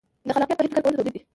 د 0.27 0.29
خلاقیت 0.35 0.57
بهیر 0.59 0.71
فکر 0.73 0.81
کول 0.83 0.93
او 0.93 0.97
تولید 0.97 1.13
دي. 1.15 1.21